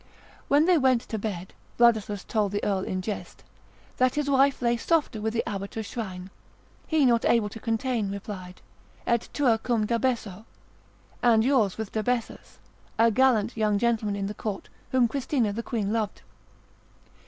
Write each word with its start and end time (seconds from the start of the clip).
When 0.47 0.65
they 0.65 0.79
went 0.79 1.01
to 1.01 1.19
bed, 1.19 1.53
Vladislaus 1.77 2.23
told 2.23 2.53
the 2.53 2.63
earl 2.63 2.79
in 2.79 3.03
jest, 3.03 3.43
that 3.97 4.15
his 4.15 4.27
wife 4.31 4.59
lay 4.59 4.75
softer 4.75 5.21
with 5.21 5.31
the 5.31 5.47
abbot 5.47 5.77
of 5.77 5.85
Shrine; 5.85 6.31
he 6.87 7.05
not 7.05 7.23
able 7.23 7.49
to 7.49 7.59
contain, 7.59 8.09
replied, 8.11 8.61
Et 9.05 9.29
tua 9.31 9.59
cum 9.59 9.85
Dabesso, 9.85 10.45
and 11.21 11.43
yours 11.45 11.77
with 11.77 11.91
Dabessus, 11.91 12.57
a 12.97 13.11
gallant 13.11 13.55
young 13.55 13.77
gentleman 13.77 14.15
in 14.15 14.25
the 14.25 14.33
court, 14.33 14.69
whom 14.91 15.07
Christina 15.07 15.53
the 15.53 15.61
queen 15.61 15.93
loved. 15.93 16.23